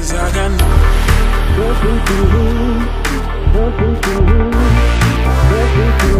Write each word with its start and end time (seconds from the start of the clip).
Cause 0.00 0.14
I 0.14 0.32
got 0.32 0.50
nothing 1.58 1.98
to 2.06 2.14
lose, 2.32 2.86
nothing 3.52 3.94
to 4.00 4.12
lose, 4.28 4.54
nothing 5.52 5.92
to 6.00 6.06
lose, 6.06 6.19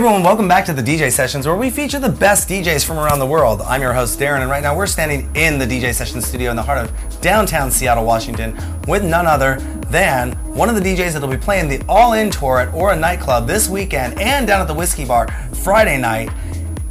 everyone, 0.00 0.22
welcome 0.22 0.48
back 0.48 0.64
to 0.64 0.72
the 0.72 0.80
DJ 0.80 1.12
Sessions 1.12 1.46
where 1.46 1.56
we 1.56 1.68
feature 1.68 1.98
the 1.98 2.08
best 2.08 2.48
DJs 2.48 2.86
from 2.86 2.96
around 2.98 3.18
the 3.18 3.26
world. 3.26 3.60
I'm 3.60 3.82
your 3.82 3.92
host 3.92 4.18
Darren, 4.18 4.40
and 4.40 4.50
right 4.50 4.62
now 4.62 4.74
we're 4.74 4.86
standing 4.86 5.30
in 5.36 5.58
the 5.58 5.66
DJ 5.66 5.92
Sessions 5.92 6.24
studio 6.24 6.48
in 6.48 6.56
the 6.56 6.62
heart 6.62 6.78
of 6.78 7.20
downtown 7.20 7.70
Seattle, 7.70 8.06
Washington, 8.06 8.58
with 8.88 9.04
none 9.04 9.26
other 9.26 9.56
than 9.90 10.32
one 10.54 10.70
of 10.70 10.74
the 10.74 10.80
DJs 10.80 11.12
that'll 11.12 11.28
be 11.28 11.36
playing 11.36 11.68
the 11.68 11.84
All 11.86 12.14
In 12.14 12.30
tour 12.30 12.60
at 12.60 12.72
Aura 12.72 12.96
Nightclub 12.96 13.46
this 13.46 13.68
weekend 13.68 14.18
and 14.18 14.46
down 14.46 14.62
at 14.62 14.68
the 14.68 14.72
Whiskey 14.72 15.04
Bar 15.04 15.28
Friday 15.52 16.00
night. 16.00 16.30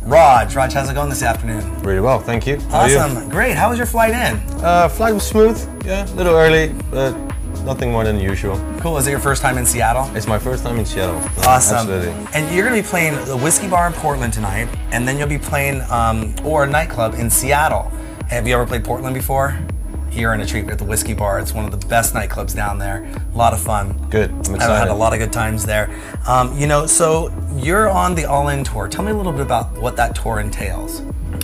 Rodg, 0.01 0.53
Rodg, 0.55 0.71
how's 0.71 0.91
it 0.91 0.93
going 0.93 1.09
this 1.09 1.23
afternoon? 1.23 1.81
Really 1.81 2.01
well, 2.01 2.19
thank 2.19 2.45
you. 2.45 2.59
How 2.69 2.81
are 2.81 2.89
you? 2.89 2.99
Awesome, 2.99 3.27
great. 3.27 3.55
How 3.55 3.69
was 3.69 3.79
your 3.79 3.87
flight 3.87 4.11
in? 4.11 4.37
Uh, 4.63 4.87
flight 4.87 5.15
was 5.15 5.25
smooth. 5.25 5.57
Yeah, 5.83 6.07
a 6.07 6.13
little 6.13 6.35
early, 6.35 6.75
but 6.91 7.15
nothing 7.61 7.91
more 7.91 8.03
than 8.03 8.19
usual. 8.19 8.57
Cool. 8.79 8.97
Is 8.97 9.07
it 9.07 9.11
your 9.11 9.19
first 9.19 9.41
time 9.41 9.57
in 9.57 9.65
Seattle? 9.65 10.09
It's 10.15 10.27
my 10.27 10.39
first 10.39 10.63
time 10.63 10.77
in 10.77 10.85
Seattle. 10.85 11.17
Awesome. 11.45 11.77
Absolutely. 11.77 12.11
And 12.33 12.53
you're 12.55 12.67
going 12.67 12.81
to 12.81 12.87
be 12.87 12.89
playing 12.89 13.13
the 13.25 13.37
Whiskey 13.37 13.67
Bar 13.67 13.87
in 13.87 13.93
Portland 13.93 14.33
tonight, 14.33 14.67
and 14.91 15.07
then 15.07 15.17
you'll 15.17 15.27
be 15.27 15.37
playing 15.37 15.81
um, 15.89 16.35
Aura 16.43 16.67
nightclub 16.67 17.15
in 17.15 17.29
Seattle. 17.29 17.91
Have 18.29 18.47
you 18.47 18.53
ever 18.53 18.65
played 18.65 18.83
Portland 18.83 19.15
before? 19.15 19.57
You're 20.11 20.33
in 20.33 20.41
a 20.41 20.45
treat 20.45 20.67
at 20.69 20.79
the 20.79 20.83
Whiskey 20.83 21.13
Bar. 21.13 21.39
It's 21.39 21.53
one 21.53 21.65
of 21.65 21.71
the 21.71 21.87
best 21.87 22.13
nightclubs 22.13 22.55
down 22.55 22.79
there. 22.79 23.09
A 23.33 23.37
lot 23.37 23.53
of 23.53 23.61
fun. 23.61 23.95
Good. 24.09 24.31
I'm 24.31 24.55
I've 24.55 24.61
had 24.61 24.87
a 24.87 24.93
lot 24.93 25.13
of 25.13 25.19
good 25.19 25.31
times 25.31 25.65
there. 25.65 25.95
Um, 26.27 26.57
you 26.57 26.65
know, 26.65 26.87
so 26.87 27.31
you're 27.55 27.87
on 27.87 28.15
the 28.15 28.25
All 28.25 28.49
In 28.49 28.63
tour. 28.63 28.87
Tell 28.87 29.03
me 29.05 29.11
a 29.11 29.15
little 29.15 29.31
bit 29.31 29.41
about 29.41 29.79
what 29.79 29.95
that 29.97 30.15
tour 30.15 30.39
entails. 30.39 31.01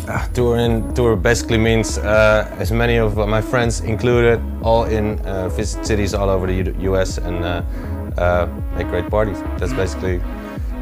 Ah, 0.07 0.27
touring, 0.33 0.93
tour 0.93 1.15
basically 1.15 1.57
means 1.57 1.97
uh, 1.97 2.47
as 2.59 2.71
many 2.71 2.97
of 2.97 3.17
my 3.17 3.41
friends 3.41 3.81
included, 3.81 4.39
all 4.61 4.83
in 4.85 5.19
uh, 5.25 5.49
visit 5.49 5.83
cities 5.85 6.13
all 6.13 6.29
over 6.29 6.45
the 6.45 6.53
U- 6.53 6.75
U.S. 6.91 7.17
and 7.17 7.43
uh, 7.43 7.63
uh, 8.21 8.47
make 8.77 8.87
great 8.89 9.09
parties. 9.09 9.41
That's 9.57 9.73
basically 9.73 10.19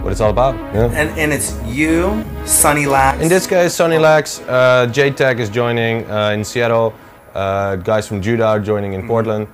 what 0.04 0.12
it's 0.12 0.20
all 0.20 0.30
about. 0.32 0.56
Yeah. 0.76 0.92
And, 0.92 1.18
and 1.18 1.32
it's 1.32 1.56
you, 1.66 2.24
Sunny 2.46 2.86
Lax. 2.86 3.22
In 3.22 3.30
this 3.30 3.48
case, 3.48 3.74
Sunny 3.74 3.98
Lax, 3.98 4.42
uh, 4.42 4.88
J-Tech 4.92 5.38
is 5.40 5.50
joining 5.50 6.04
uh, 6.12 6.32
in 6.32 6.44
Seattle. 6.44 6.94
Uh, 7.34 7.78
guys 7.78 8.06
from 8.08 8.22
Judah 8.22 8.46
are 8.48 8.60
joining 8.60 8.92
in 8.94 9.08
Portland. 9.08 9.48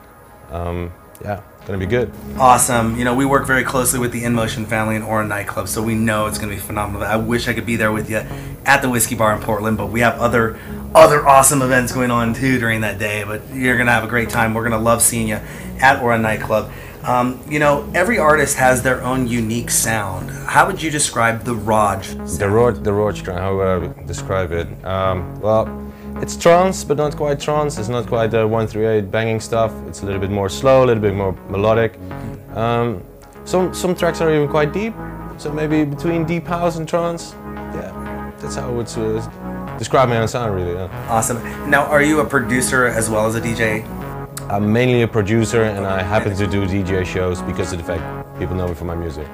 Um, 0.51 0.91
yeah, 1.23 1.41
gonna 1.69 1.85
be 1.85 1.89
good. 1.89 2.11
Awesome. 2.39 2.97
You 2.97 3.05
know, 3.05 3.13
we 3.13 3.25
work 3.25 3.45
very 3.45 3.63
closely 3.63 3.99
with 3.99 4.11
the 4.11 4.23
In 4.23 4.33
Motion 4.33 4.65
family 4.65 4.95
and 4.95 5.05
Aura 5.05 5.25
Nightclub, 5.25 5.67
so 5.67 5.83
we 5.83 5.93
know 5.93 6.25
it's 6.25 6.37
going 6.37 6.49
to 6.49 6.55
be 6.55 6.61
phenomenal. 6.61 7.03
I 7.03 7.17
wish 7.17 7.47
I 7.47 7.53
could 7.53 7.65
be 7.65 7.75
there 7.75 7.91
with 7.91 8.09
you 8.09 8.23
at 8.65 8.81
the 8.81 8.89
Whiskey 8.89 9.15
Bar 9.15 9.35
in 9.35 9.41
Portland, 9.41 9.77
but 9.77 9.87
we 9.87 9.99
have 9.99 10.19
other 10.19 10.59
other 10.95 11.27
awesome 11.27 11.61
events 11.61 11.91
going 11.91 12.09
on 12.09 12.33
too 12.33 12.57
during 12.57 12.81
that 12.81 12.97
day. 12.97 13.23
But 13.23 13.41
you're 13.53 13.75
going 13.75 13.85
to 13.85 13.91
have 13.91 14.03
a 14.03 14.07
great 14.07 14.29
time. 14.29 14.53
We're 14.53 14.67
going 14.67 14.79
to 14.79 14.83
love 14.83 15.01
seeing 15.01 15.27
you 15.27 15.39
at 15.79 16.01
Aura 16.01 16.17
Nightclub. 16.17 16.71
Um, 17.03 17.39
you 17.47 17.59
know, 17.59 17.89
every 17.93 18.17
artist 18.17 18.57
has 18.57 18.81
their 18.81 19.01
own 19.03 19.27
unique 19.27 19.69
sound. 19.69 20.31
How 20.31 20.65
would 20.65 20.81
you 20.81 20.89
describe 20.89 21.43
the 21.43 21.55
Rodg? 21.55 22.03
The 22.03 22.49
road, 22.49 22.83
the 22.83 22.93
road, 22.93 23.17
how 23.17 23.57
would 23.57 23.67
I 23.67 24.03
describe 24.03 24.51
it? 24.51 24.67
Um, 24.83 25.39
well, 25.39 25.88
it's 26.21 26.35
trance, 26.35 26.83
but 26.83 26.97
not 26.97 27.15
quite 27.15 27.39
trance. 27.39 27.77
It's 27.77 27.89
not 27.89 28.07
quite 28.07 28.31
the 28.31 28.47
one 28.47 28.67
three 28.67 28.85
eight 28.85 29.11
banging 29.11 29.39
stuff. 29.39 29.71
It's 29.87 30.01
a 30.01 30.05
little 30.05 30.21
bit 30.21 30.31
more 30.31 30.49
slow, 30.49 30.83
a 30.83 30.85
little 30.85 31.01
bit 31.01 31.13
more 31.13 31.33
melodic. 31.49 31.97
Um, 32.55 33.03
some 33.45 33.73
some 33.73 33.95
tracks 33.95 34.21
are 34.21 34.33
even 34.33 34.47
quite 34.47 34.73
deep, 34.73 34.93
so 35.37 35.51
maybe 35.51 35.85
between 35.85 36.25
deep 36.25 36.45
house 36.45 36.77
and 36.77 36.87
trance. 36.87 37.33
Yeah, 37.73 38.33
that's 38.39 38.55
how 38.55 38.67
I 38.67 38.71
would 38.71 38.89
uh, 38.97 39.77
describe 39.77 40.09
my 40.09 40.17
own 40.17 40.27
sound, 40.27 40.55
really. 40.55 40.73
Yeah. 40.73 41.07
Awesome. 41.09 41.37
Now, 41.69 41.85
are 41.85 42.03
you 42.03 42.19
a 42.19 42.25
producer 42.25 42.85
as 42.85 43.09
well 43.09 43.25
as 43.25 43.35
a 43.35 43.41
DJ? 43.41 43.83
I'm 44.49 44.73
mainly 44.73 45.03
a 45.03 45.07
producer, 45.07 45.63
and 45.63 45.85
I 45.85 46.01
happen 46.01 46.35
to 46.35 46.47
do 46.47 46.65
DJ 46.65 47.05
shows 47.05 47.41
because 47.43 47.71
of 47.71 47.77
the 47.77 47.83
fact 47.83 48.03
people 48.39 48.55
know 48.55 48.67
me 48.67 48.73
for 48.73 48.85
my 48.85 48.95
music. 48.95 49.27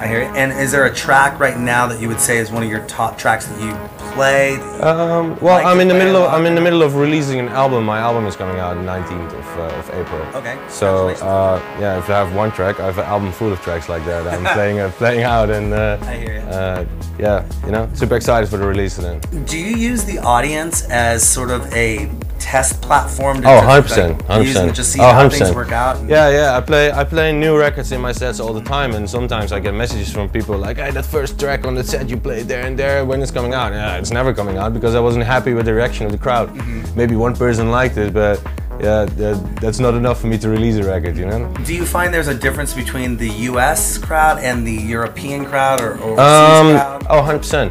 I 0.00 0.06
hear 0.06 0.20
it. 0.20 0.28
And 0.36 0.52
is 0.52 0.70
there 0.72 0.84
a 0.86 0.94
track 0.94 1.40
right 1.40 1.58
now 1.58 1.86
that 1.86 2.00
you 2.00 2.08
would 2.08 2.20
say 2.20 2.38
is 2.38 2.50
one 2.52 2.62
of 2.62 2.68
your 2.68 2.84
top 2.86 3.16
tracks 3.16 3.46
that 3.46 3.60
you 3.60 3.72
play? 4.12 4.56
Um, 4.80 5.38
well, 5.40 5.54
Like 5.56 5.66
I'm 5.66 5.80
in 5.80 5.88
the 5.88 5.94
middle 5.94 6.16
of? 6.16 6.32
I'm 6.32 6.44
in 6.46 6.54
the 6.54 6.60
middle 6.60 6.82
of 6.82 6.96
releasing 6.96 7.38
an 7.40 7.48
album. 7.48 7.84
My 7.84 7.98
album 7.98 8.26
is 8.26 8.36
coming 8.36 8.58
out 8.58 8.76
19th 8.76 9.32
of, 9.32 9.58
uh, 9.58 9.78
of 9.78 9.90
April. 9.94 10.20
Okay, 10.36 10.58
So 10.68 11.08
uh, 11.08 11.60
yeah, 11.80 11.98
if 11.98 12.10
I 12.10 12.18
have 12.18 12.34
one 12.34 12.50
track, 12.52 12.78
I 12.78 12.86
have 12.86 12.98
an 12.98 13.06
album 13.06 13.32
full 13.32 13.52
of 13.52 13.60
tracks 13.62 13.88
like 13.88 14.04
that. 14.04 14.26
I'm 14.26 14.44
playing 14.54 14.80
uh, 14.80 14.90
playing 14.92 15.22
out, 15.22 15.50
and 15.50 15.72
uh, 15.72 15.98
I 16.02 16.14
hear 16.16 16.34
ya. 16.40 16.46
uh, 16.48 16.84
yeah, 17.18 17.48
you 17.64 17.72
know, 17.72 17.88
super 17.94 18.16
excited 18.16 18.48
for 18.50 18.58
the 18.58 18.66
release 18.66 18.98
of 18.98 19.04
it. 19.04 19.46
Do 19.46 19.58
you 19.58 19.76
use 19.76 20.04
the 20.04 20.18
audience 20.18 20.88
as 20.90 21.26
sort 21.26 21.50
of 21.50 21.72
a 21.72 22.08
test 22.38 22.80
platform? 22.82 23.42
To 23.42 23.48
Oh, 23.48 23.60
just, 23.60 23.96
100%, 23.98 24.28
like, 24.28 24.46
use 24.46 24.56
100%. 24.56 24.74
to 24.74 24.84
see 24.84 25.00
Oh, 25.00 25.12
how 25.12 25.28
things 25.28 25.42
100%. 25.50 25.54
work 25.54 25.72
out? 25.72 25.96
Yeah, 26.08 26.28
yeah. 26.30 26.56
I 26.56 26.60
play 26.60 26.90
I 26.92 27.04
play 27.04 27.32
new 27.32 27.58
records 27.58 27.92
in 27.92 28.00
my 28.00 28.12
sets 28.12 28.40
all 28.40 28.52
the 28.52 28.62
time, 28.76 28.94
and 28.94 29.08
sometimes 29.08 29.52
I 29.52 29.58
get 29.60 29.74
messages 29.74 30.10
from 30.12 30.28
people 30.28 30.56
like, 30.56 30.76
"Hey, 30.78 30.90
that 30.92 31.04
first 31.06 31.38
track 31.40 31.66
on 31.66 31.74
the 31.74 31.84
set 31.84 32.08
you 32.08 32.16
played 32.16 32.46
there 32.48 32.64
and 32.66 32.78
there, 32.78 33.04
when 33.04 33.22
it's 33.22 33.30
coming 33.32 33.54
out?" 33.54 33.72
Yeah, 33.72 33.96
it's 34.00 34.10
never 34.10 34.32
coming 34.34 34.56
out 34.58 34.72
because 34.72 34.94
I 34.94 35.00
wasn't 35.00 35.24
happy 35.24 35.52
with 35.54 35.66
the 35.66 35.74
reaction 35.74 36.06
of 36.06 36.12
the 36.12 36.18
crowd. 36.26 36.48
Mm-hmm. 36.48 36.96
Maybe 37.00 37.14
one 37.16 37.34
person 37.34 37.70
liked 37.70 37.96
it, 37.98 38.12
but 38.12 38.40
yeah, 38.80 39.06
that, 39.20 39.36
that's 39.60 39.80
not 39.80 39.94
enough 39.94 40.20
for 40.20 40.28
me 40.28 40.38
to 40.38 40.48
release 40.48 40.76
a 40.76 40.84
record, 40.84 41.16
you 41.16 41.26
know. 41.26 41.40
Do 41.66 41.74
you 41.74 41.84
find 41.84 42.14
there's 42.14 42.28
a 42.28 42.34
difference 42.46 42.72
between 42.74 43.16
the 43.16 43.28
U.S. 43.50 43.98
crowd 43.98 44.38
and 44.38 44.64
the 44.64 44.72
European 44.96 45.44
crowd 45.44 45.80
or 45.80 45.94
overseas 45.94 46.60
Um, 46.60 46.66
crowd? 46.76 47.06
oh, 47.10 47.22
100%. 47.22 47.70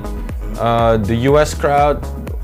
Uh, 0.60 0.98
the 0.98 1.16
US 1.32 1.54
crowd 1.54 1.98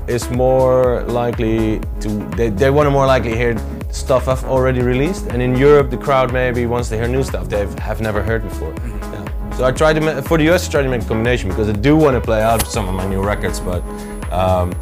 is 0.08 0.30
more 0.30 1.02
likely 1.02 1.80
to, 2.00 2.08
they, 2.36 2.50
they 2.50 2.70
want 2.70 2.86
to 2.86 2.90
more 2.90 3.06
likely 3.06 3.36
hear 3.36 3.56
stuff 3.90 4.28
I've 4.28 4.44
already 4.44 4.80
released. 4.80 5.26
And 5.26 5.40
in 5.40 5.56
Europe, 5.56 5.90
the 5.90 5.96
crowd 5.96 6.32
maybe 6.32 6.66
wants 6.66 6.88
to 6.90 6.96
hear 6.96 7.08
new 7.08 7.22
stuff 7.22 7.48
they 7.48 7.66
have 7.78 8.00
never 8.00 8.22
heard 8.22 8.42
before. 8.42 8.74
Yeah. 8.74 9.56
So 9.56 9.64
I 9.64 9.72
try 9.72 9.92
to, 9.92 10.22
for 10.22 10.36
the 10.36 10.50
US, 10.50 10.68
I 10.68 10.72
try 10.72 10.82
to 10.82 10.88
make 10.88 11.02
a 11.02 11.06
combination 11.06 11.48
because 11.48 11.68
I 11.68 11.72
do 11.72 11.96
want 11.96 12.14
to 12.16 12.20
play 12.20 12.42
out 12.42 12.66
some 12.66 12.88
of 12.88 12.94
my 12.94 13.06
new 13.06 13.22
records, 13.22 13.60
but 13.60 13.82
um, 14.32 14.72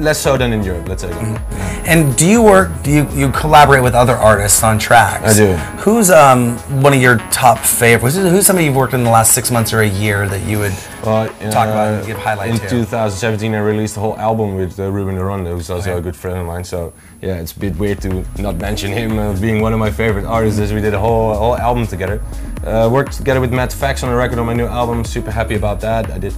less 0.00 0.18
so 0.20 0.36
than 0.36 0.52
in 0.52 0.62
Europe, 0.64 0.88
let's 0.88 1.02
say. 1.02 1.10
that. 1.10 1.86
And 1.86 2.16
do 2.16 2.26
you 2.26 2.42
work? 2.42 2.70
Do 2.82 2.90
you 2.90 3.08
you 3.10 3.30
collaborate 3.32 3.82
with 3.82 3.94
other 3.94 4.14
artists 4.14 4.62
on 4.62 4.78
tracks? 4.78 5.24
I 5.24 5.34
do. 5.34 5.52
Who's 5.82 6.10
um 6.10 6.56
one 6.82 6.92
of 6.92 7.00
your 7.00 7.16
top 7.30 7.58
favorites? 7.58 8.16
Who's, 8.16 8.46
somebody 8.46 8.66
you've 8.66 8.76
worked 8.76 8.92
with 8.92 9.00
in 9.00 9.04
the 9.04 9.10
last 9.10 9.32
six 9.32 9.50
months 9.50 9.72
or 9.72 9.80
a 9.80 9.88
year 9.88 10.28
that 10.28 10.42
you 10.46 10.58
would 10.58 10.72
Well, 11.04 11.26
talk 11.50 11.68
about 11.68 11.88
and 11.94 12.06
give 12.06 12.18
highlight 12.18 12.50
In 12.50 12.58
to? 12.58 12.68
2017, 12.68 13.54
I 13.54 13.58
released 13.58 13.96
a 13.96 14.00
whole 14.00 14.16
album 14.18 14.56
with 14.56 14.78
uh, 14.78 14.90
Ruben 14.90 15.16
Ronde, 15.18 15.46
who's 15.46 15.70
also 15.70 15.90
Okay. 15.90 15.98
a 15.98 16.02
good 16.02 16.16
friend 16.16 16.38
of 16.38 16.46
mine. 16.46 16.64
So 16.64 16.92
yeah, 17.22 17.40
it's 17.40 17.52
a 17.52 17.58
bit 17.58 17.76
weird 17.76 18.00
to 18.02 18.24
not 18.40 18.56
mention 18.56 18.92
him 18.92 19.18
uh, 19.18 19.32
being 19.40 19.60
one 19.62 19.72
of 19.72 19.78
my 19.78 19.90
favorite 19.90 20.24
artists. 20.26 20.60
As 20.60 20.72
we 20.72 20.80
did 20.80 20.94
a 20.94 20.98
whole 21.00 21.34
whole 21.34 21.56
album 21.56 21.86
together. 21.86 22.20
Uh, 22.64 22.88
worked 22.92 23.14
together 23.14 23.40
with 23.40 23.52
Matt 23.54 23.72
Fax 23.72 24.02
on 24.02 24.10
a 24.12 24.16
record 24.16 24.38
on 24.38 24.44
my 24.46 24.52
new 24.52 24.66
album. 24.66 25.02
Super 25.04 25.30
happy 25.30 25.54
about 25.54 25.80
that. 25.80 26.10
I 26.10 26.18
did 26.18 26.34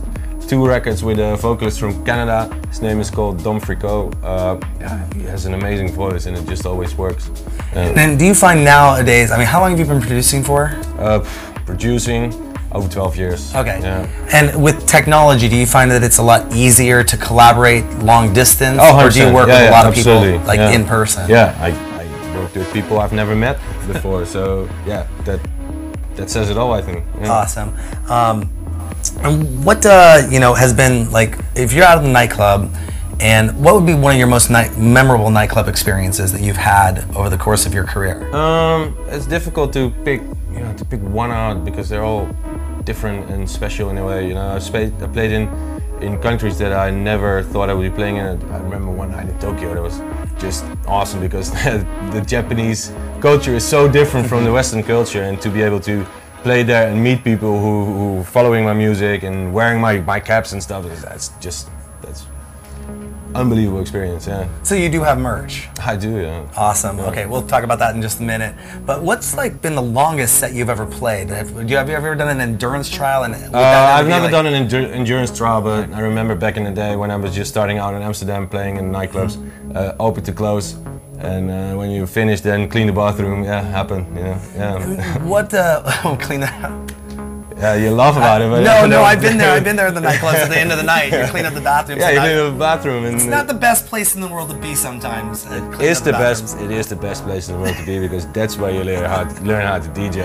two 0.49 0.67
records 0.67 1.03
with 1.03 1.19
a 1.19 1.37
vocalist 1.37 1.81
from 1.81 2.05
Canada. 2.05 2.49
His 2.69 2.83
name 2.83 3.01
is 3.01 3.11
called 3.11 3.43
Dom 3.43 3.61
Fricot. 3.61 4.15
Uh, 4.23 4.59
yeah, 4.81 5.07
he 5.15 5.23
has 5.23 5.47
an 5.47 5.55
amazing 5.55 5.93
voice 5.93 6.27
and 6.27 6.37
it 6.37 6.47
just 6.47 6.67
always 6.67 6.95
works. 6.97 7.31
Uh, 7.75 7.95
And 7.97 8.19
do 8.19 8.25
you 8.25 8.35
find 8.35 8.65
nowadays? 8.65 9.31
I 9.31 9.39
mean, 9.39 9.47
how 9.47 9.61
long 9.61 9.71
have 9.71 9.79
you 9.81 9.87
been 9.87 10.01
producing 10.01 10.43
for? 10.45 10.71
uh, 10.99 11.21
producing 11.67 12.33
over 12.73 12.89
12 12.89 13.17
years. 13.17 13.55
Okay. 13.55 13.79
Yeah. 13.83 14.07
And 14.33 14.63
with 14.63 14.87
technology, 14.87 15.49
do 15.49 15.57
you 15.57 15.67
find 15.67 15.91
that 15.91 16.03
it's 16.03 16.19
a 16.19 16.23
lot 16.23 16.53
easier 16.55 17.05
to 17.05 17.17
collaborate 17.17 17.85
long 18.01 18.33
distance, 18.33 18.79
Oh, 18.81 18.99
or 19.05 19.11
do 19.11 19.21
you 19.21 19.33
work 19.33 19.49
Yeah, 19.49 19.55
with 19.55 19.63
a 19.63 19.65
yeah, 19.65 19.71
lot 19.71 19.87
of 19.87 19.93
absolutely. 19.97 20.33
people 20.33 20.47
like 20.47 20.75
in 20.75 20.85
person? 20.85 21.29
Yeah, 21.31 21.57
I, 21.61 21.69
I 22.01 22.39
worked 22.39 22.57
with 22.57 22.73
people 22.73 22.99
I've 22.99 23.13
never 23.13 23.35
met 23.37 23.59
before, 23.87 24.25
so 24.27 24.69
yeah, 24.87 25.07
that 25.25 25.41
that 26.17 26.29
says 26.31 26.51
it 26.51 26.57
all, 26.59 26.73
I 26.73 26.83
think. 26.83 27.05
Awesome. 27.25 27.75
Um, 28.09 28.51
what 29.65 29.85
uh, 29.87 30.27
you 30.31 30.41
know 30.41 30.55
has 30.55 30.73
been 30.73 31.11
like 31.11 31.39
if 31.55 31.73
you're 31.73 31.85
out 31.85 31.99
of 31.99 32.05
the 32.05 32.11
nightclub, 32.11 32.73
and 33.21 33.63
what 33.63 33.75
would 33.75 33.87
be 33.87 33.95
one 33.95 34.13
of 34.13 34.19
your 34.19 34.27
most 34.27 34.51
night, 34.51 34.77
memorable 34.77 35.31
nightclub 35.31 35.69
experiences 35.69 36.33
that 36.33 36.41
you've 36.41 36.57
had 36.57 37.05
over 37.15 37.31
the 37.31 37.39
course 37.39 37.67
of 37.67 37.73
your 37.73 37.85
career? 37.85 38.35
Um, 38.35 38.97
it's 39.07 39.27
difficult 39.27 39.73
to 39.75 39.91
pick, 40.05 40.23
you 40.51 40.61
know, 40.61 40.75
to 40.77 40.85
pick 40.85 41.01
one 41.01 41.31
out 41.31 41.65
because 41.65 41.89
they're 41.89 42.05
all 42.05 42.27
different 42.85 43.31
and 43.31 43.49
special 43.49 43.91
in 43.91 43.99
a 43.99 44.05
way. 44.05 44.27
You 44.27 44.35
know, 44.35 44.49
I, 44.49 44.59
spa- 44.59 44.79
I 44.79 45.07
played 45.13 45.31
in 45.31 45.49
in 46.01 46.19
countries 46.21 46.59
that 46.59 46.73
I 46.73 46.91
never 46.91 47.45
thought 47.45 47.71
I 47.71 47.75
would 47.75 47.89
be 47.89 47.95
playing 47.95 48.17
in. 48.17 48.43
I 48.51 48.59
remember 48.59 48.91
one 48.91 49.13
night 49.13 49.29
in 49.29 49.39
Tokyo 49.39 49.73
that 49.73 49.83
was 49.83 50.01
just 50.41 50.65
awesome 50.89 51.21
because 51.21 51.53
the 51.53 52.25
Japanese 52.27 52.93
culture 53.21 53.55
is 53.55 53.65
so 53.65 53.89
different 53.89 54.29
from 54.29 54.43
the 54.43 54.53
Western 54.53 54.83
culture, 54.83 55.23
and 55.23 55.41
to 55.41 55.49
be 55.49 55.63
able 55.63 55.79
to 55.81 56.05
play 56.43 56.63
there 56.63 56.89
and 56.89 57.03
meet 57.03 57.23
people 57.25 57.59
who 57.61 57.85
who 57.85 58.21
are 58.21 58.25
following 58.25 58.65
my 58.65 58.75
music 58.75 59.23
and 59.23 59.53
wearing 59.55 59.81
my 59.81 60.01
my 60.01 60.21
caps 60.21 60.53
and 60.53 60.63
stuff, 60.63 60.85
that's 61.03 61.29
just 61.41 61.69
that's 62.03 62.23
unbelievable 63.35 63.81
experience. 63.81 64.27
Yeah, 64.27 64.47
So 64.63 64.75
you 64.75 64.91
do 64.91 65.03
have 65.03 65.19
merch. 65.19 65.69
I 65.81 65.97
do. 65.97 66.11
Yeah. 66.21 66.45
Awesome. 66.57 67.01
Okay, 67.01 67.25
we'll 67.25 67.47
talk 67.47 67.65
about 67.65 67.79
that 67.79 67.95
in 67.95 68.03
just 68.03 68.21
a 68.21 68.23
minute. 68.23 68.55
But 68.85 69.03
what's 69.03 69.35
like 69.35 69.63
been 69.63 69.75
the 69.75 69.83
longest 70.01 70.39
set 70.39 70.53
you've 70.53 70.69
ever 70.69 70.85
played? 70.85 71.29
Have 71.31 71.49
you, 71.71 71.77
have 71.77 71.89
you 71.89 71.95
ever 71.97 72.15
done 72.15 72.29
an 72.29 72.41
endurance 72.43 72.91
trial? 72.91 73.23
And 73.25 73.35
Uh, 73.55 73.59
I've 73.97 74.07
never 74.07 74.25
like- 74.25 74.33
done 74.33 74.47
an 74.47 74.55
endur- 74.69 74.91
endurance 74.93 75.31
trial, 75.37 75.63
but 75.63 75.91
I 75.95 76.01
remember 76.01 76.35
back 76.35 76.57
in 76.59 76.65
the 76.65 76.71
day 76.85 76.95
when 76.97 77.11
I 77.11 77.17
was 77.17 77.35
just 77.35 77.51
starting 77.51 77.79
out 77.79 77.95
in 77.95 78.03
Amsterdam 78.03 78.49
playing 78.49 78.77
in 78.77 78.93
nightclubs, 78.93 79.39
uh, 79.75 79.95
open 79.99 80.23
to 80.25 80.33
close. 80.33 80.75
And 81.23 81.51
uh, 81.51 81.77
when 81.77 81.91
you 81.91 82.07
finish, 82.07 82.41
then 82.41 82.69
clean 82.69 82.87
the 82.89 82.93
bathroom. 82.93 83.45
Yeah, 83.45 83.63
happen. 83.63 84.07
You 84.17 84.23
know, 84.25 84.41
yeah. 84.57 85.19
What? 85.33 85.55
Uh, 85.55 85.83
oh, 86.05 86.17
clean 86.21 86.41
that. 86.41 86.65
up. 86.65 86.91
yeah, 87.57 87.75
you 87.77 87.91
laugh 87.93 88.17
about 88.17 88.43
it, 88.43 88.51
but 88.51 88.63
No, 88.65 88.87
no, 88.95 89.03
I've 89.05 89.21
been 89.21 89.39
there. 89.39 89.53
I've 89.53 89.63
been 89.63 89.77
there 89.77 89.87
in 89.87 89.95
the 89.95 90.01
nightclubs 90.01 90.35
at 90.43 90.49
the 90.51 90.59
end 90.59 90.73
of 90.73 90.79
the 90.79 90.83
night. 90.85 91.13
You 91.13 91.25
clean 91.31 91.45
up 91.47 91.55
the 91.55 91.61
bathrooms. 91.61 92.01
Yeah, 92.01 92.11
you 92.11 92.19
I- 92.19 92.25
clean 92.33 92.53
the 92.55 92.59
bathroom, 92.59 93.05
and 93.05 93.15
It's 93.17 93.25
not 93.25 93.47
the 93.47 93.55
best 93.55 93.87
place 93.87 94.17
in 94.17 94.21
the 94.21 94.27
world 94.27 94.51
to 94.51 94.57
be 94.57 94.75
sometimes. 94.75 95.47
uh, 95.47 95.77
it's 95.79 96.01
up 96.01 96.07
the 96.07 96.13
best. 96.13 96.59
It 96.61 96.73
is 96.73 96.89
the 96.89 96.97
best 96.97 97.23
place 97.23 97.49
in 97.49 97.55
the 97.55 97.61
world 97.63 97.77
to 97.77 97.87
be 97.87 98.01
because 98.01 98.27
that's 98.33 98.57
where 98.59 98.73
you 98.73 98.83
learn 98.83 99.05
how 99.09 99.23
to, 99.23 99.45
learn 99.45 99.65
how 99.65 99.79
to 99.79 99.89
DJ. 99.91 100.19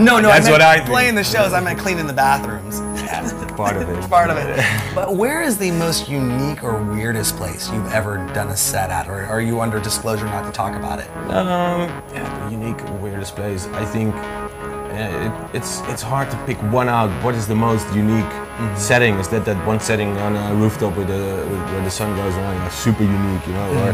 No, 0.00 0.18
no, 0.18 0.28
That's 0.28 0.48
I 0.48 0.50
what 0.50 0.58
meant 0.60 0.62
I 0.62 0.76
think. 0.78 0.90
playing 0.90 1.14
the 1.14 1.24
shows. 1.24 1.52
I 1.52 1.60
meant 1.60 1.78
cleaning 1.78 2.08
the 2.08 2.12
bathrooms. 2.26 2.80
Part 3.56 3.76
of 3.76 3.88
it. 3.88 4.10
Part 4.10 4.30
of 4.30 4.36
it. 4.36 4.64
But 4.94 5.14
where 5.14 5.42
is 5.42 5.56
the 5.58 5.70
most 5.70 6.08
unique 6.08 6.64
or 6.64 6.82
weirdest 6.82 7.36
place 7.36 7.70
you've 7.70 7.92
ever 7.92 8.16
done 8.34 8.48
a 8.48 8.56
set 8.56 8.90
at, 8.90 9.08
or 9.08 9.24
are 9.24 9.40
you 9.40 9.60
under 9.60 9.78
disclosure 9.80 10.26
not 10.26 10.44
to 10.44 10.52
talk 10.52 10.74
about 10.76 10.98
it? 10.98 11.08
Um, 11.30 11.88
yeah, 12.12 12.44
the 12.44 12.50
unique, 12.50 12.82
weirdest 13.00 13.36
place. 13.36 13.66
I 13.68 13.84
think 13.84 14.14
yeah, 14.14 15.26
it, 15.26 15.56
it's 15.56 15.80
it's 15.92 16.02
hard 16.02 16.30
to 16.30 16.36
pick 16.46 16.58
one 16.72 16.88
out. 16.88 17.10
What 17.24 17.34
is 17.34 17.46
the 17.46 17.54
most 17.54 17.86
unique 17.94 18.32
setting? 18.76 19.14
Is 19.16 19.28
that 19.28 19.44
that 19.44 19.58
one 19.66 19.80
setting 19.80 20.16
on 20.18 20.36
a 20.36 20.54
rooftop 20.54 20.96
with 20.96 21.08
the 21.08 21.46
with, 21.50 21.62
where 21.70 21.84
the 21.84 21.90
sun 21.90 22.16
goes 22.16 22.34
around? 22.34 22.58
That's 22.58 22.76
super 22.76 23.04
unique, 23.04 23.46
you 23.46 23.54
know, 23.54 23.68
or 23.82 23.90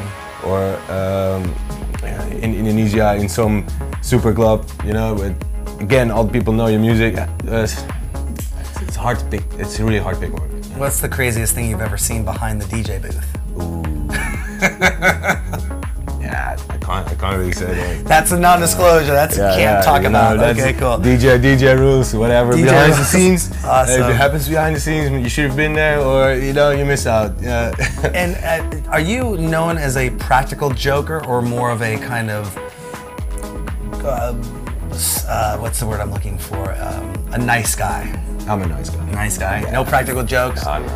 or 0.49 0.61
um, 0.93 1.43
in 2.43 2.55
Indonesia 2.55 3.15
in 3.17 3.29
some 3.29 3.67
super 4.03 4.33
club, 4.33 4.69
you 4.85 4.93
know. 4.93 5.15
With, 5.15 5.37
again, 5.81 6.11
all 6.11 6.25
the 6.25 6.33
people 6.33 6.53
know 6.53 6.67
your 6.67 6.81
music. 6.81 7.17
Uh, 7.19 7.67
it's, 8.97 9.03
hard 9.03 9.19
to 9.19 9.27
pick. 9.27 9.43
It's 9.61 9.79
really 9.79 9.99
hard 9.99 10.15
to 10.17 10.21
pick 10.23 10.33
one. 10.33 10.49
What's 10.79 11.01
the 11.01 11.09
craziest 11.09 11.55
thing 11.55 11.69
you've 11.69 11.83
ever 11.83 11.99
seen 11.99 12.25
behind 12.25 12.63
the 12.63 12.65
DJ 12.65 13.03
booth? 13.03 13.37
Ooh. 13.61 14.09
yeah, 16.21 16.57
I 16.71 16.79
can't 16.79 17.07
I 17.07 17.15
can't 17.15 17.37
really 17.37 17.53
say 17.53 17.75
that. 17.75 18.05
That's 18.07 18.33
a 18.33 18.39
non-disclosure. 18.39 19.13
That's 19.13 19.37
Yeah, 19.37 19.51
can't 19.51 19.61
yeah, 19.61 19.83
talk 19.83 20.03
you 20.03 20.09
know, 20.09 20.35
about. 20.35 20.59
okay, 20.59 20.73
cool. 20.73 20.97
DJ 20.97 21.39
DJ 21.39 21.79
rules, 21.79 22.15
whatever. 22.15 22.55
DJ 22.55 22.65
behind 22.65 22.93
the 22.95 23.05
scenes, 23.05 23.53
Awesome. 23.65 24.03
if 24.03 24.09
it 24.09 24.17
happens 24.17 24.49
behind 24.49 24.75
the 24.77 24.81
scenes, 24.81 25.11
you 25.11 25.29
should 25.29 25.49
have 25.49 25.57
been 25.57 25.75
there, 25.75 26.01
or 26.01 26.33
you 26.35 26.55
know, 26.55 26.71
you 26.71 26.87
miss 26.87 27.07
out. 27.07 27.39
Yeah. 27.43 27.75
And 28.15 28.35
uh, 28.37 28.91
are 28.91 29.01
you 29.01 29.37
known 29.37 29.77
as 29.77 29.99
a 29.99 30.09
practical 30.11 30.71
joker 30.71 31.23
or 31.27 31.43
more 31.43 31.71
of 31.71 31.83
a 31.83 31.99
kind 31.99 32.31
of 32.31 32.57
uh, 34.03 34.33
uh, 35.29 35.59
what's 35.59 35.81
the 35.81 35.87
word 35.87 36.01
I'm 36.01 36.13
looking 36.13 36.39
for? 36.39 36.73
Um, 36.81 37.13
a 37.33 37.39
nice 37.39 37.75
guy. 37.75 38.09
I'm 38.49 38.63
a 38.63 38.67
nice 38.67 38.91
guy. 38.91 39.11
Nice 39.11 39.39
guy. 39.39 39.61
No 39.73 39.85
practical 39.85 40.23
jokes. 40.25 40.65
Don't. 40.65 40.87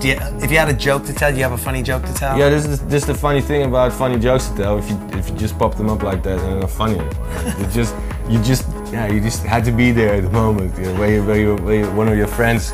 Do 0.00 0.08
you, 0.08 0.16
if 0.42 0.50
you 0.50 0.58
had 0.58 0.68
a 0.68 0.72
joke 0.72 1.04
to 1.06 1.12
tell, 1.12 1.30
do 1.30 1.36
you 1.36 1.42
have 1.44 1.52
a 1.52 1.58
funny 1.58 1.82
joke 1.82 2.04
to 2.04 2.14
tell? 2.14 2.36
Yeah, 2.38 2.48
this 2.48 2.64
is 2.66 2.80
this 2.86 3.02
is 3.02 3.06
the 3.06 3.14
funny 3.14 3.40
thing 3.40 3.62
about 3.64 3.92
funny 3.92 4.18
jokes 4.18 4.48
to 4.48 4.56
tell. 4.56 4.78
If 4.78 4.88
you 4.90 4.98
if 5.12 5.28
you 5.28 5.36
just 5.36 5.58
pop 5.58 5.74
them 5.76 5.88
up 5.90 6.02
like 6.02 6.22
that, 6.24 6.38
they're 6.40 6.60
not 6.60 6.70
funny 6.70 6.98
anymore. 6.98 7.54
you 7.60 7.66
just 7.66 7.94
you 8.28 8.42
just 8.42 8.66
yeah 8.92 9.06
you 9.06 9.20
just 9.20 9.44
had 9.44 9.64
to 9.64 9.72
be 9.72 9.92
there 9.92 10.14
at 10.14 10.22
the 10.24 10.30
moment. 10.30 10.76
You 10.78 10.86
know, 10.86 10.94
where 11.00 11.12
you, 11.14 11.24
where, 11.24 11.40
you, 11.40 11.56
where 11.56 11.74
you, 11.76 11.90
one 11.92 12.08
of 12.08 12.16
your 12.16 12.26
friends 12.26 12.72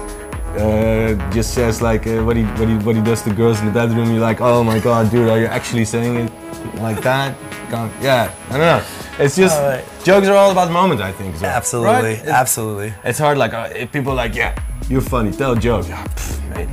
uh, 0.56 1.14
just 1.32 1.52
says 1.54 1.82
like 1.82 2.06
uh, 2.06 2.22
what 2.24 2.36
he 2.36 2.44
what 2.44 2.68
he 2.68 2.74
what 2.76 2.96
he 2.96 3.02
does 3.02 3.22
to 3.22 3.32
girls 3.34 3.60
in 3.60 3.66
the 3.66 3.72
bedroom. 3.72 4.10
You're 4.10 4.20
like, 4.20 4.40
oh 4.40 4.64
my 4.64 4.78
god, 4.78 5.10
dude, 5.10 5.28
are 5.28 5.38
you 5.38 5.46
actually 5.46 5.84
saying 5.84 6.16
it 6.16 6.32
like 6.76 7.02
that? 7.02 7.36
Can't- 7.70 7.92
Yeah, 8.00 8.32
I 8.48 8.52
don't 8.52 8.60
know. 8.60 8.82
It's 9.18 9.36
just 9.36 9.56
Alright. 9.58 9.84
jokes 10.04 10.28
are 10.28 10.34
all 10.36 10.50
about 10.52 10.66
the 10.66 10.72
moment. 10.72 11.00
I 11.00 11.12
think. 11.12 11.34
well. 11.40 11.50
Absolutely. 11.50 11.92
Right? 11.92 12.12
It's- 12.12 12.28
Absolutely. 12.28 12.92
It's 13.04 13.18
hard. 13.18 13.38
Like 13.38 13.52
uh, 13.54 13.68
if 13.74 13.90
people 13.92 14.12
are 14.12 14.16
like, 14.16 14.34
yeah, 14.34 14.58
you're 14.88 15.00
funny. 15.00 15.32
Tell 15.32 15.52
a 15.52 15.58
joke. 15.58 15.88
Yeah, 15.88 16.04
pff, 16.04 16.48
mate, 16.50 16.68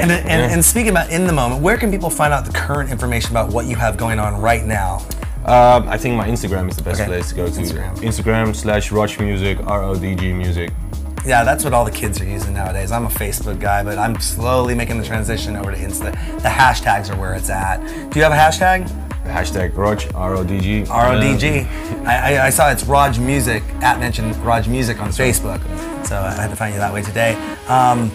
And, 0.00 0.10
and, 0.12 0.52
and 0.52 0.64
speaking 0.64 0.90
about 0.90 1.10
in 1.10 1.26
the 1.26 1.32
moment, 1.32 1.62
where 1.62 1.76
can 1.76 1.90
people 1.90 2.10
find 2.10 2.32
out 2.32 2.44
the 2.44 2.52
current 2.52 2.90
information 2.90 3.32
about 3.32 3.52
what 3.52 3.66
you 3.66 3.76
have 3.76 3.96
going 3.96 4.18
on 4.18 4.40
right 4.40 4.64
now? 4.64 4.98
Um, 5.46 5.88
I 5.88 5.96
think 5.96 6.16
my 6.16 6.28
Instagram 6.28 6.68
is 6.70 6.76
the 6.76 6.82
best 6.82 7.00
Okay. 7.00 7.08
place 7.08 7.30
to 7.30 7.34
go 7.34 7.46
to. 7.48 7.52
Instagram. 7.60 7.96
Instagram 7.96 8.54
slash 8.54 8.92
Rodg 8.92 9.18
Music, 9.18 9.58
R 9.66 9.82
O 9.82 9.94
D 9.98 10.14
G 10.14 10.32
Music. 10.32 10.70
Yeah, 11.26 11.44
that's 11.44 11.64
what 11.64 11.74
all 11.74 11.84
the 11.84 11.90
kids 11.90 12.20
are 12.20 12.24
using 12.26 12.54
nowadays. 12.54 12.92
I'm 12.92 13.04
a 13.04 13.08
Facebook 13.10 13.58
guy, 13.60 13.82
but 13.82 13.98
I'm 13.98 14.18
slowly 14.20 14.74
making 14.74 14.98
the 14.98 15.04
transition 15.04 15.54
over 15.56 15.70
to 15.72 15.76
Insta. 15.76 16.12
The 16.42 16.48
hashtags 16.48 17.10
are 17.12 17.18
where 17.20 17.34
it's 17.34 17.50
at. 17.50 17.78
Do 18.10 18.18
you 18.18 18.24
have 18.24 18.32
a 18.32 18.36
hashtag? 18.36 18.88
Hashtag 19.24 19.76
Rodg, 19.76 20.02
R 20.14 20.34
O 20.34 20.44
D 20.44 20.60
G. 20.60 20.82
RODG. 20.84 21.66
I, 22.06 22.36
I, 22.36 22.46
I 22.46 22.50
saw 22.50 22.70
it's 22.70 22.84
Rodg 22.84 23.18
Music, 23.20 23.62
at 23.82 23.98
mentioned 24.00 24.34
Rodg 24.38 24.66
Music 24.66 25.00
on 25.00 25.10
Facebook. 25.10 25.60
So 26.06 26.16
I 26.16 26.32
had 26.32 26.48
to 26.50 26.56
find 26.56 26.72
you 26.74 26.80
that 26.80 26.92
way 26.92 27.02
today. 27.02 27.34
Um, 27.68 28.10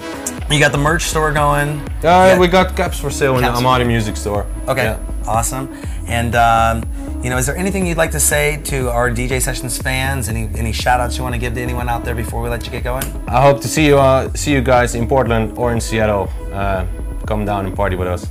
you 0.51 0.59
got 0.59 0.71
the 0.71 0.77
merch 0.77 1.03
store 1.03 1.31
going. 1.31 1.79
Uh, 1.79 1.85
Yeah. 2.03 2.39
We 2.39 2.47
got 2.47 2.75
caps 2.75 2.99
for 2.99 3.09
sale 3.09 3.35
in 3.37 3.41
Caps. 3.43 3.59
the 3.59 3.65
Armada 3.65 3.85
Music 3.85 4.17
Store. 4.17 4.45
Okay, 4.67 4.83
Yeah. 4.83 4.99
awesome. 5.27 5.69
And 6.07 6.35
um, 6.35 6.83
you 7.23 7.29
know, 7.29 7.37
is 7.37 7.45
there 7.45 7.55
anything 7.57 7.85
you'd 7.87 7.97
like 7.97 8.11
to 8.11 8.19
say 8.19 8.59
to 8.65 8.89
our 8.89 9.09
DJ 9.09 9.39
Sessions 9.41 9.77
fans? 9.81 10.27
Any 10.27 10.49
any 10.57 10.71
shout 10.73 10.99
outs 10.99 11.17
you 11.17 11.23
want 11.23 11.33
to 11.35 11.39
give 11.39 11.53
to 11.53 11.61
anyone 11.61 11.87
out 11.87 12.03
there 12.03 12.15
before 12.15 12.41
we 12.41 12.49
let 12.49 12.65
you 12.65 12.71
get 12.71 12.83
going? 12.83 13.03
I 13.27 13.41
hope 13.41 13.61
to 13.61 13.67
see 13.67 13.85
you 13.87 13.97
uh, 13.99 14.33
see 14.33 14.51
you 14.51 14.61
guys 14.61 14.95
in 14.95 15.07
Portland 15.07 15.57
or 15.57 15.71
in 15.71 15.79
Seattle. 15.79 16.29
Uh, 16.51 16.85
come 17.25 17.45
down 17.45 17.65
and 17.65 17.75
party 17.75 17.95
with 17.95 18.07
us. 18.07 18.27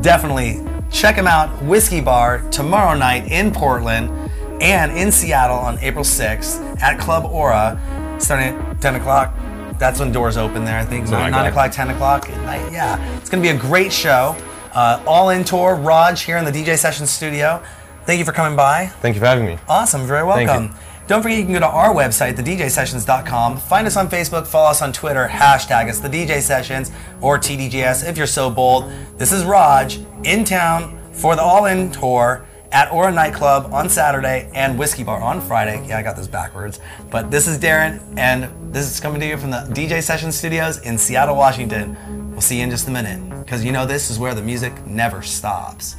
Definitely 0.00 0.60
check 0.92 1.16
them 1.16 1.26
out. 1.26 1.62
Whiskey 1.62 2.00
Bar 2.00 2.48
tomorrow 2.50 2.96
night 2.96 3.30
in 3.30 3.50
Portland 3.52 4.10
and 4.60 4.92
in 4.92 5.10
Seattle 5.10 5.56
on 5.56 5.78
April 5.80 6.04
6th 6.04 6.80
at 6.80 7.00
Club 7.00 7.24
Aura, 7.24 7.80
starting 8.20 8.54
at 8.54 8.80
10 8.80 8.96
o'clock. 8.96 9.34
That's 9.78 9.98
when 9.98 10.12
doors 10.12 10.36
open 10.36 10.64
there, 10.64 10.78
I 10.78 10.84
think. 10.84 11.06
Something 11.06 11.30
9 11.30 11.32
like 11.32 11.42
that. 11.42 11.48
o'clock, 11.48 11.72
10 11.72 11.90
o'clock 11.90 12.28
at 12.30 12.44
night. 12.44 12.72
Yeah, 12.72 13.16
it's 13.16 13.28
going 13.28 13.42
to 13.42 13.48
be 13.50 13.56
a 13.56 13.58
great 13.58 13.92
show. 13.92 14.36
Uh, 14.72 15.02
all 15.06 15.30
in 15.30 15.44
tour. 15.44 15.74
Rodg 15.74 16.18
here 16.18 16.36
in 16.36 16.44
the 16.44 16.52
DJ 16.52 16.78
Sessions 16.78 17.10
studio. 17.10 17.62
Thank 18.04 18.18
you 18.18 18.24
for 18.24 18.32
coming 18.32 18.56
by. 18.56 18.86
Thank 18.86 19.16
you 19.16 19.20
for 19.20 19.26
having 19.26 19.46
me. 19.46 19.58
Awesome, 19.68 20.06
very 20.06 20.24
welcome. 20.24 20.74
Don't 21.08 21.20
forget 21.20 21.38
you 21.38 21.44
can 21.44 21.52
go 21.52 21.60
to 21.60 21.66
our 21.66 21.92
website, 21.92 22.36
thedjsessions.com. 22.36 23.58
Find 23.58 23.86
us 23.86 23.96
on 23.96 24.08
Facebook, 24.08 24.46
follow 24.46 24.70
us 24.70 24.82
on 24.82 24.92
Twitter, 24.92 25.28
hashtag 25.28 25.90
us 25.90 25.98
the 25.98 26.08
DJ 26.08 26.40
Sessions 26.40 26.92
or 27.20 27.38
TDJS 27.38 28.08
if 28.08 28.16
you're 28.16 28.26
so 28.26 28.48
bold. 28.48 28.90
This 29.18 29.32
is 29.32 29.44
Rodg 29.44 29.92
in 30.24 30.44
town 30.44 30.98
for 31.12 31.36
the 31.36 31.42
All 31.42 31.66
In 31.66 31.90
tour 31.90 32.46
at 32.70 32.90
Aura 32.90 33.12
Nightclub 33.12 33.72
on 33.72 33.88
Saturday 33.88 34.50
and 34.54 34.78
Whiskey 34.78 35.04
Bar 35.04 35.20
on 35.20 35.40
Friday. 35.40 35.84
Yeah, 35.86 35.98
I 35.98 36.02
got 36.02 36.16
this 36.16 36.26
backwards. 36.26 36.80
But 37.10 37.30
this 37.30 37.46
is 37.46 37.58
Darren, 37.58 38.00
and 38.16 38.48
this 38.72 38.90
is 38.90 38.98
coming 38.98 39.20
to 39.20 39.26
you 39.26 39.36
from 39.36 39.50
the 39.50 39.68
DJ 39.70 40.02
Session 40.02 40.32
Studios 40.32 40.78
in 40.80 40.96
Seattle, 40.96 41.36
Washington. 41.36 41.96
We'll 42.30 42.40
see 42.40 42.58
you 42.58 42.64
in 42.64 42.70
just 42.70 42.88
a 42.88 42.90
minute, 42.90 43.28
because 43.40 43.62
you 43.64 43.72
know 43.72 43.84
this 43.84 44.10
is 44.10 44.18
where 44.18 44.34
the 44.34 44.42
music 44.42 44.86
never 44.86 45.20
stops. 45.20 45.96